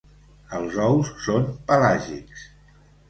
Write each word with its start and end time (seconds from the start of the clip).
Els 0.59 0.77
ous 0.85 1.11
són 1.27 1.45
pelàgics. 1.69 2.49